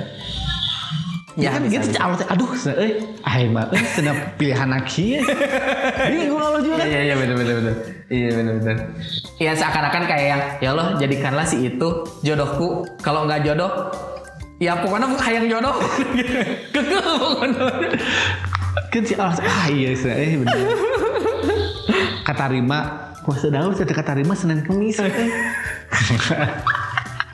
[1.37, 2.25] Ya, kan bisa, gitu bisa.
[2.27, 2.49] Aduh
[2.81, 5.21] eh ah mah eh cenah pilihan laki ya.
[6.09, 6.89] Bingung Allah juga kan.
[6.89, 7.75] Iya iya benar benar benar.
[8.09, 8.77] Iya benar benar.
[9.37, 11.89] Iya seakan-akan kayak yang ya Allah jadikanlah si itu
[12.25, 12.89] jodohku.
[12.97, 13.69] Kalau nggak jodoh
[14.57, 15.75] ya pokoknya hayang jodoh.
[16.73, 17.65] Kekeh pokoknya.
[18.93, 20.57] Kan si teh, ah iya se eh bener.
[22.23, 25.01] Kata Rima, puasa Daud kata kata Rima Senin Kemis.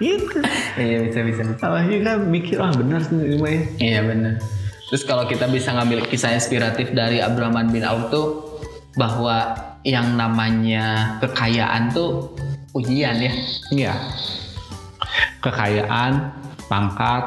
[0.01, 0.39] Gitu.
[0.75, 1.41] Iya bisa bisa.
[1.55, 3.61] juga kan mikir ah benar Senin Rima ya.
[3.79, 4.33] Iya benar.
[4.89, 8.59] Terus kalau kita bisa ngambil kisah inspiratif dari Abdurrahman bin Auf tuh
[8.93, 12.35] bahwa yang namanya kekayaan tuh
[12.75, 13.33] ujian ya.
[13.71, 13.93] Iya.
[15.43, 16.42] Kekayaan,
[16.73, 17.23] pangkat,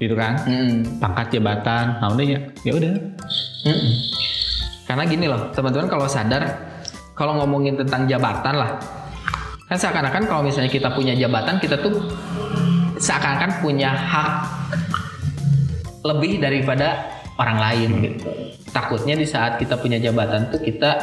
[0.00, 0.40] gitu kan?
[0.48, 0.96] Mm-mm.
[0.96, 2.92] Pangkat jabatan, nah udah ya, ya udah.
[3.68, 3.92] Mm-mm.
[4.88, 6.44] Karena gini loh, teman-teman kalau sadar,
[7.12, 8.80] kalau ngomongin tentang jabatan lah,
[9.68, 11.92] kan seakan-akan kalau misalnya kita punya jabatan, kita tuh
[12.96, 14.32] seakan-akan punya hak
[16.04, 17.04] lebih daripada
[17.40, 18.28] orang lain gitu.
[18.70, 21.00] Takutnya di saat kita punya jabatan tuh kita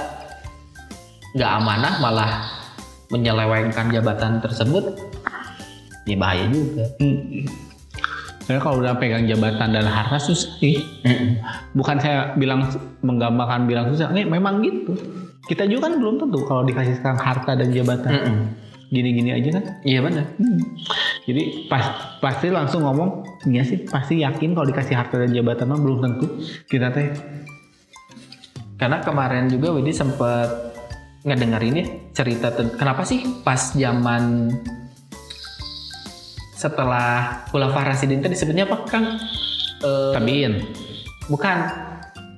[1.31, 2.31] nggak amanah malah
[3.11, 4.95] menyelewengkan jabatan tersebut,
[6.05, 6.85] ya bahaya juga.
[6.97, 7.45] Hmm.
[8.41, 10.81] Soalnya kalau udah pegang jabatan dan harta susah sih.
[11.77, 12.67] Bukan saya bilang
[13.05, 14.97] menggambarkan bilang susah, ini memang gitu.
[15.45, 18.11] Kita juga kan belum tentu kalau dikasih sekarang harta dan jabatan.
[18.11, 18.39] Mm-mm.
[18.91, 19.63] Gini-gini aja kan.
[19.87, 20.25] Iya benar.
[20.35, 20.59] Hmm.
[21.23, 25.79] Jadi pas, pasti langsung ngomong, iya sih pasti yakin kalau dikasih harta dan jabatan mah
[25.79, 26.27] belum tentu
[26.67, 27.07] kita teh.
[28.75, 30.49] Karena kemarin juga Widi sempet
[31.21, 31.85] ngedengerin ya
[32.17, 34.49] cerita kenapa sih pas zaman
[36.61, 39.17] setelah Khulafah Rasidin itu disebutnya apa Kang?
[39.81, 40.53] Eh, Tabiin.
[41.25, 41.57] bukan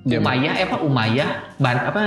[0.07, 0.19] Zaman.
[0.19, 2.01] Umayyah eh apa Umayyah ban apa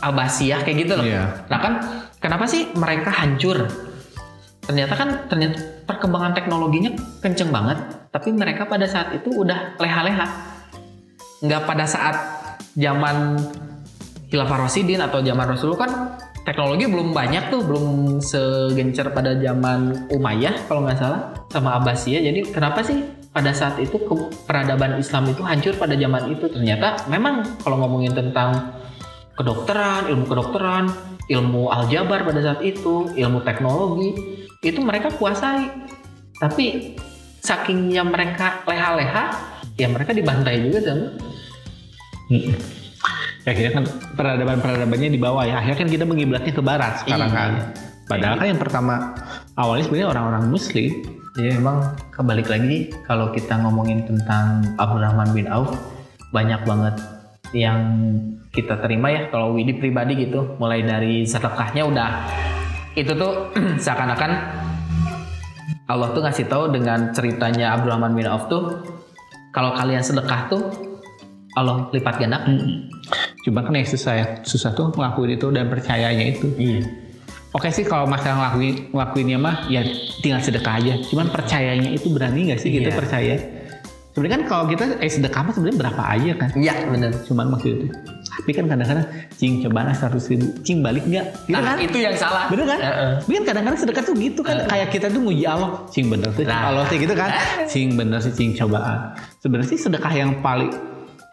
[0.00, 1.04] Abbasiyah kayak gitu loh.
[1.04, 1.46] Iya.
[1.52, 1.72] Nah kan
[2.16, 3.68] kenapa sih mereka hancur?
[4.62, 7.78] Ternyata kan ternyata perkembangan teknologinya kenceng banget,
[8.10, 10.26] tapi mereka pada saat itu udah leha-leha.
[11.42, 12.16] Nggak pada saat
[12.78, 13.38] zaman
[14.32, 15.92] Khilafah Rasidin atau zaman Rasulullah kan
[16.42, 22.22] teknologi belum banyak tuh, belum segencer pada zaman Umayyah kalau nggak salah sama Abbasiyah.
[22.22, 23.96] Jadi kenapa sih pada saat itu
[24.44, 26.50] peradaban Islam itu hancur pada zaman itu?
[26.50, 28.74] Ternyata memang kalau ngomongin tentang
[29.38, 30.84] kedokteran, ilmu kedokteran,
[31.30, 34.10] ilmu aljabar pada saat itu, ilmu teknologi,
[34.62, 35.70] itu mereka kuasai.
[36.36, 36.98] Tapi
[37.38, 39.24] sakingnya mereka leha-leha,
[39.78, 41.08] ya mereka dibantai juga sama.
[43.42, 45.58] Ya akhirnya kan peradaban-peradabannya di bawah ya.
[45.58, 47.38] Akhirnya kan kita mengiblatnya ke barat sekarang Iya.
[47.38, 47.50] kan.
[48.06, 48.94] Padahal kan yang pertama
[49.58, 50.90] awalnya sebenarnya orang-orang muslim.
[51.32, 55.72] Ya emang kebalik lagi kalau kita ngomongin tentang Abdurrahman bin Auf
[56.28, 57.00] banyak banget
[57.56, 57.80] yang
[58.52, 62.10] kita terima ya kalau Widi pribadi gitu mulai dari sedekahnya udah
[62.92, 63.48] itu tuh
[63.84, 64.32] seakan-akan
[65.88, 68.84] Allah tuh ngasih tahu dengan ceritanya Abdurrahman bin Auf tuh
[69.56, 70.68] kalau kalian sedekah tuh
[71.52, 72.44] Allah lipat ganda.
[73.42, 76.46] Cuma kan yang susah ya, susah tuh ngelakuin itu dan percayanya itu.
[76.54, 76.86] Iya.
[77.52, 79.84] Oke sih kalau masalah ngelakuin ngelakuinnya mah ya
[80.18, 80.94] tinggal sedekah aja.
[81.04, 82.96] Cuman percayanya itu berani nggak sih kita Iya.
[82.96, 83.36] percaya?
[84.12, 86.48] Sebenarnya kan kalau kita eh sedekah mah sebenarnya berapa aja kan?
[86.54, 87.12] Iya benar.
[87.24, 87.86] Cuman maksud itu
[88.32, 89.04] Tapi kan kadang-kadang
[89.36, 91.26] cing cobaan seratus ribu, cing balik nggak?
[91.44, 91.76] Gitu Nah, kan?
[91.76, 92.48] itu yang salah.
[92.48, 92.80] Bener kan?
[93.20, 94.56] Tapi kan kadang-kadang sedekah tuh gitu kan.
[94.64, 95.84] Kayak kita tuh nguji Allah.
[95.92, 96.44] Cing bener sih.
[96.48, 96.72] Nah.
[96.72, 97.28] Allah sih gitu kan.
[97.72, 99.12] Cing bener sih cing cobaan.
[99.36, 100.72] Sebenarnya sih sedekah yang paling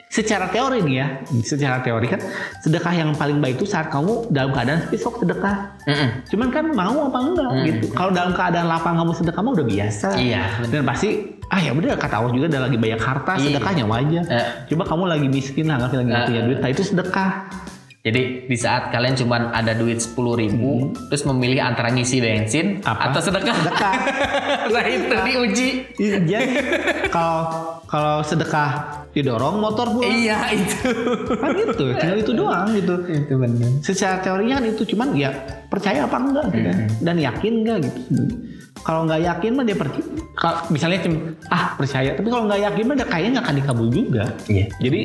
[0.09, 1.07] secara teori nih ya,
[1.45, 2.17] secara teori kan
[2.59, 5.77] sedekah yang paling baik itu saat kamu dalam keadaan besok sedekah.
[5.85, 6.25] Mm-mm.
[6.25, 7.85] Cuman kan mau apa enggak gitu.
[7.93, 10.07] Kalau dalam keadaan lapang kamu sedekah mah udah biasa.
[10.17, 10.65] Iya.
[10.65, 11.09] Dan pasti
[11.49, 13.45] ah ya bener kata Allah juga ada lagi banyak harta Iya.
[13.53, 14.23] sedekahnya wajar.
[14.25, 14.45] Eh.
[14.73, 16.27] Coba kamu lagi miskin lah nggak lagi nggak Eh.
[16.27, 17.31] punya duit, nah itu sedekah.
[17.99, 22.95] Jadi di saat kalian cuma ada duit sepuluh ribu, terus memilih antara ngisi bensin Hmm.
[22.95, 23.11] Apa?
[23.11, 23.55] atau sedekah.
[23.59, 23.93] Sedekah.
[24.73, 25.69] nah itu diuji.
[25.99, 26.55] Iya, Jadi
[27.11, 27.43] kalau
[27.85, 28.69] kalau sedekah
[29.11, 30.15] didorong motor pulang.
[30.15, 30.79] Iya itu.
[31.27, 32.95] Kan gitu, tinggal itu doang gitu.
[33.03, 33.69] itu benar.
[33.83, 35.29] Secara teorinya kan itu cuman ya
[35.67, 36.69] percaya apa enggak gitu.
[37.03, 37.99] Dan yakin enggak gitu.
[38.79, 40.05] Kalau nggak yakin mah dia percaya.
[40.39, 41.17] Kalau misalnya cuma
[41.51, 44.23] ah percaya, tapi kalau nggak yakin mah dia kayaknya nggak akan dikabul juga.
[44.47, 44.65] Iya.
[44.79, 45.01] Jadi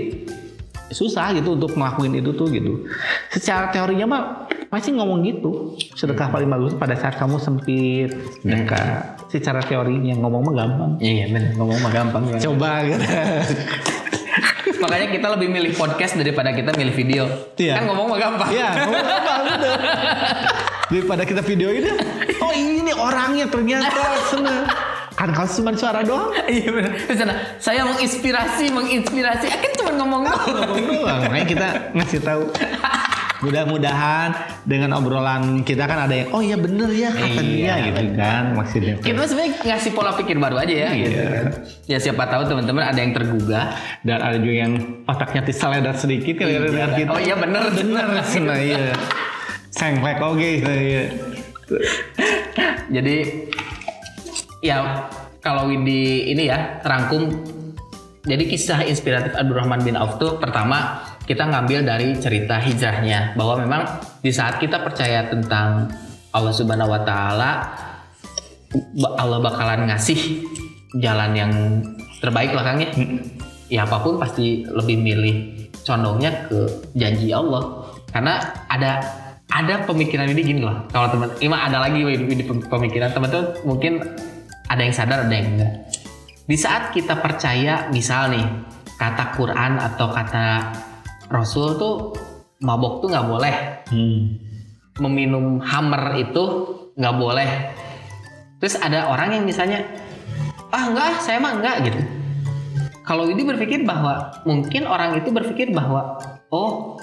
[0.92, 2.84] susah gitu untuk ngelakuin itu tuh gitu.
[3.32, 4.22] Secara teorinya mah
[4.68, 5.78] pasti ngomong gitu.
[5.96, 8.12] Sedekah paling bagus pada saat kamu sempit.
[8.42, 9.16] Sedekah.
[9.32, 10.92] Secara teorinya ngomong mah gampang.
[11.00, 11.52] Iya benar.
[11.56, 12.22] Ngomong mah gampang.
[12.28, 12.38] ya.
[12.44, 13.04] Coba gitu.
[14.84, 17.24] Makanya kita lebih milih podcast daripada kita milih video.
[17.56, 17.80] Iya.
[17.80, 18.48] Kan ngomong mah gampang.
[18.52, 19.74] Iya, ngomong gampang betul.
[20.84, 21.90] Daripada kita video ini,
[22.44, 24.68] oh ini orangnya ternyata seneng.
[25.24, 26.92] Kan kalau cuma suara doang, Iya benar.
[27.56, 29.48] Saya menginspirasi, menginspirasi.
[29.48, 30.44] Akan cuma ngomong doang.
[30.52, 31.20] ngomong doang.
[31.24, 32.44] Makanya kita ngasih tahu.
[33.44, 34.32] Mudah-mudahan
[34.64, 38.44] dengan obrolan kita kan ada yang oh iya bener ya kata dia Iya, gitu kan
[38.52, 38.94] maksudnya.
[39.00, 40.88] Kita sebenarnya ngasih pola pikir baru aja ya.
[40.92, 41.24] Gitu Iya.
[41.28, 41.44] kan.
[41.84, 43.72] Ya siapa tahu teman-teman ada yang tergugah.
[44.00, 44.72] Dan ada juga yang
[45.04, 47.08] otaknya tisaledat sedikit kali ya dengan kita.
[47.08, 47.64] Oh iya bener.
[47.72, 48.04] bener.
[48.44, 48.92] Nah, iya.
[49.72, 50.50] Sengklek oke.
[50.60, 51.04] Nah, iya.
[52.92, 53.16] Jadi
[54.64, 55.12] ya
[55.44, 57.28] kalau di ini ya rangkum
[58.24, 63.82] jadi kisah inspiratif Abdurrahman bin Auf tuh pertama kita ngambil dari cerita hijrahnya bahwa memang
[64.24, 65.92] di saat kita percaya tentang
[66.32, 67.50] Allah Subhanahu wa taala
[69.20, 70.48] Allah bakalan ngasih
[70.98, 71.52] jalan yang
[72.18, 72.90] terbaik lah Kang ya.
[73.72, 75.36] Ya apa pun pasti lebih milih
[75.86, 76.66] condongnya ke
[76.98, 77.86] janji Allah.
[78.10, 79.00] Karena ada
[79.50, 80.84] ada pemikiran ini gini loh.
[80.90, 82.02] Kalau teman, ini ada lagi
[82.66, 84.02] pemikiran teman-teman mungkin
[84.68, 85.72] ada yang sadar ada yang enggak.
[86.44, 88.44] Di saat kita percaya misal nih
[89.00, 90.46] kata Quran atau kata
[91.32, 91.94] Rasul tuh
[92.62, 94.40] mabok tuh nggak boleh Hmm.
[94.96, 96.44] meminum hammer itu
[96.96, 97.50] nggak boleh.
[98.62, 99.84] Terus ada orang yang misalnya,
[100.72, 102.00] ah enggak, saya mah enggak gitu.
[103.04, 106.16] Kalau ini berpikir bahwa mungkin orang itu berpikir bahwa
[106.48, 106.96] oh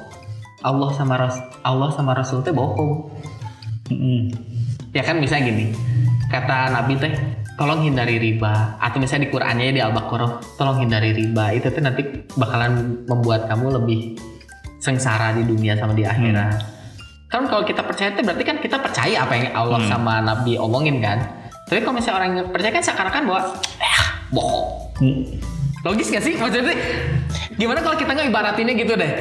[0.65, 3.13] Allah sama Ras Allah sama Rasul teh bohong.
[3.93, 4.33] Hmm.
[4.95, 5.69] Ya kan bisa gini,
[6.33, 7.13] kata Nabi teh
[7.61, 12.01] tolong hindari riba atau misalnya di Qur'annya di Al-Baqarah tolong hindari riba itu tuh nanti
[12.33, 14.17] bakalan membuat kamu lebih
[14.81, 16.57] sengsara di dunia sama di akhirat.
[17.29, 21.05] Kan kalau kita percaya itu berarti kan kita percaya apa yang Allah sama Nabi omongin
[21.05, 21.21] kan.
[21.69, 23.41] Tapi kalau misalnya orang yang percaya kan seakan-akan bahwa
[23.77, 24.01] eh
[24.33, 24.67] bohong.
[24.97, 25.21] Hmm.
[25.85, 26.33] Logis gak sih?
[26.41, 26.73] Maksudnya
[27.61, 29.13] gimana kalau kita nggak ibaratinnya gitu deh.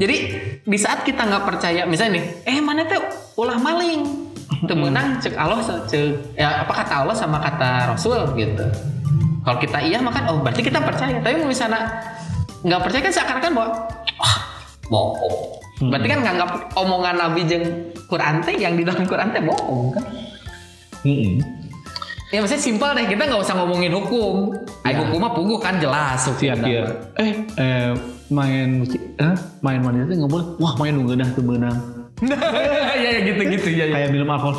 [0.00, 0.16] Jadi
[0.64, 3.04] di saat kita nggak percaya, misalnya nih, eh mana tuh
[3.36, 4.32] ulah maling,
[4.64, 8.64] temenang cek Allah cek ya apa kata Allah sama kata Rasul gitu.
[9.44, 11.20] Kalau kita iya makan, oh berarti kita percaya.
[11.20, 11.84] Tapi misalnya
[12.64, 13.70] nggak percaya kan seakan-akan bahwa
[14.20, 14.36] wah
[14.88, 15.36] bohong.
[15.88, 17.64] Berarti kan nganggap omongan Nabi jeng
[18.04, 20.04] Quran teh yang di dalam Quran teh bohong kan?
[21.04, 21.40] Hmm.
[22.30, 24.54] Ya maksudnya simpel deh, kita nggak usah ngomongin hukum.
[24.84, 26.40] Ay, hukum mah kan jelas hukum.
[26.40, 26.84] Siap ya.
[27.16, 27.90] Eh, eh
[28.30, 30.46] main musik, eh, main itu nggak boleh.
[30.62, 31.78] Wah main nunggu tuh menang.
[32.20, 33.84] ya ya gitu gitu ya.
[33.90, 33.94] ya.
[33.96, 34.56] Kayak minum alkohol.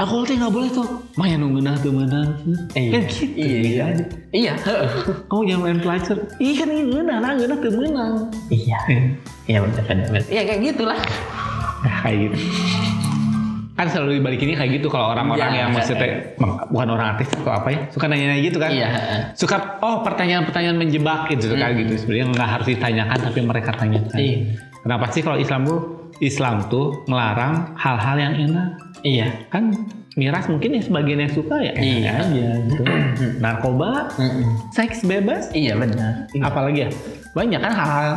[0.00, 0.88] Alkohol teh nggak boleh tuh.
[1.20, 2.28] Main nunggu tuh menang.
[2.72, 3.28] Kan gitu.
[3.36, 3.82] Iya, iya.
[3.92, 4.04] aja.
[4.32, 4.90] Iya, heeh.
[5.28, 6.16] Kamu jangan main pelajar.
[6.40, 8.14] Iya kan ini menang, nah nggak tuh menang.
[8.48, 8.78] Iya.
[9.44, 10.06] Iya benar benar.
[10.08, 10.24] benar.
[10.32, 11.00] Iya kayak gitulah.
[11.80, 12.36] Nah, kayak gitu.
[13.80, 16.36] Kan selalu dibalikinnya kayak gitu kalau orang-orang Iya, yang maksudnya
[16.68, 18.68] bukan orang artis atau apa ya suka nanya gitu kan.
[18.68, 19.20] Iya, heeh.
[19.32, 21.96] Suka oh pertanyaan-pertanyaan menjebak gitu kan gitu.
[21.96, 24.18] Sebenarnya nggak harus ditanyakan tapi mereka tanyakan.
[24.20, 24.36] Iya.
[24.84, 25.80] Kenapa sih kalau Islam tuh
[26.20, 28.68] Islam tuh melarang hal-hal yang enak?
[29.00, 29.48] Iya.
[29.48, 29.72] Kan
[30.20, 32.10] miras mungkin ya sebagian yang suka ya Iya.
[32.20, 32.82] aja gitu.
[33.40, 34.12] Narkoba,
[34.76, 36.28] seks bebas, Iya benar.
[36.44, 36.90] apalagi ya
[37.32, 38.12] banyak kan hal-hal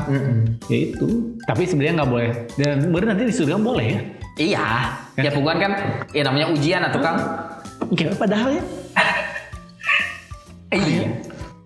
[0.67, 1.39] ya itu.
[1.47, 2.29] Tapi sebenarnya nggak boleh.
[2.59, 4.01] Dan bener nanti di surga boleh ya.
[4.33, 4.65] Iya.
[5.13, 5.73] Ya pokoknya kan
[6.09, 7.17] ya namanya ujian atau Kang.
[7.93, 8.63] Kira padahal ya
[10.73, 11.05] Iya.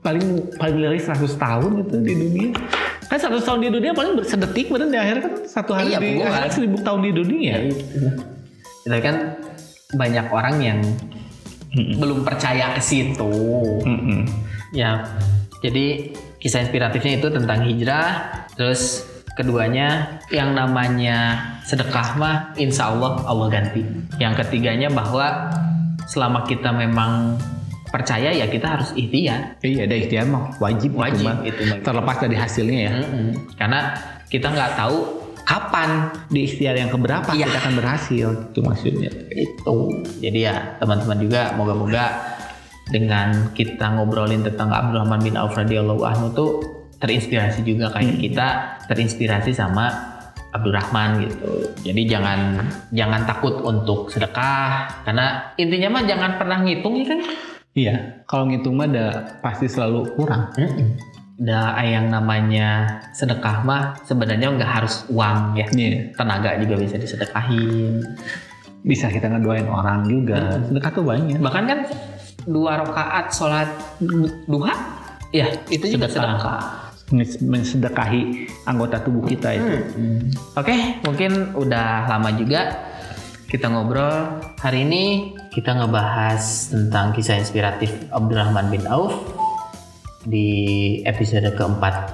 [0.03, 0.23] paling
[0.55, 2.49] paling dari 100 tahun itu di dunia.
[3.07, 6.09] Kan 100 tahun di dunia paling sedetik bener di akhir kan satu hari Iya, di
[6.19, 6.27] puluhan.
[6.31, 7.55] akhirat seribu tahun di dunia.
[8.83, 9.15] Itu kan
[9.95, 10.79] banyak orang yang
[11.71, 13.31] belum percaya ke situ.
[13.83, 14.27] Mm-mm.
[14.75, 15.07] Ya,
[15.63, 16.11] jadi
[16.43, 18.07] kisah inspiratifnya itu tentang hijrah,
[18.59, 23.85] terus keduanya yang namanya sedekah mah insya Allah Allah ganti.
[24.17, 25.53] Yang ketiganya bahwa
[26.09, 27.37] selama kita memang
[27.87, 29.61] percaya ya kita harus ikhtiar.
[29.63, 31.37] Iya, ada ikhtiar mah wajib, Wajib itu mah.
[31.45, 31.77] itu mah.
[31.85, 32.91] Terlepas dari hasilnya ya.
[32.99, 33.27] Mm-mm.
[33.55, 33.79] Karena
[34.27, 34.97] kita nggak tahu
[35.47, 37.47] kapan Di ikhtiar yang keberapa Iya.
[37.47, 38.27] kita akan berhasil.
[38.51, 39.07] Itu maksudnya.
[39.31, 39.75] itu.
[40.19, 42.35] Jadi ya teman-teman juga moga-moga
[42.87, 46.51] dengan kita ngobrolin tentang Abdurrahman bin Auf radhiyallahu anhu tuh
[46.97, 48.47] terinspirasi juga kayak kita
[48.89, 49.89] terinspirasi sama
[50.55, 51.69] Abdurrahman gitu.
[51.85, 57.19] Jadi jangan jangan takut untuk sedekah karena intinya mah jangan pernah ngitung ya kan.
[57.77, 60.49] Iya, kalau ngitung mah ada pasti selalu kurang.
[61.37, 65.69] Da yang namanya sedekah mah sebenarnya nggak harus uang ya.
[65.69, 66.17] Iya.
[66.17, 68.01] Tenaga juga bisa disedekahin.
[68.81, 70.57] Bisa kita ngedoain orang juga.
[70.65, 71.37] Sedekah tuh banyak.
[71.37, 71.79] Bahkan kan
[72.47, 73.69] dua rakaat sholat
[74.49, 74.73] duha,
[75.35, 76.86] ya itu juga sedekah.
[77.13, 79.75] Mensedekahi anggota tubuh kita itu.
[80.59, 82.83] Oke, mungkin udah lama juga
[83.47, 84.43] kita ngobrol.
[84.59, 89.15] Hari ini kita ngebahas tentang kisah inspiratif Abdurrahman bin Auf
[90.27, 92.11] di episode keempat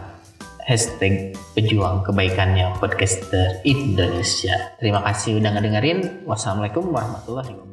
[0.64, 4.78] hashtag pejuang kebaikannya podcaster Indonesia.
[4.78, 6.24] Terima kasih udah ngedengerin.
[6.30, 7.73] Wassalamualaikum warahmatullahi wabarakatuh.